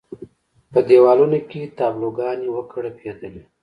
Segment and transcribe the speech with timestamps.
[0.71, 3.41] په دېوالونو کې تابلو ګانې وکړپېدلې.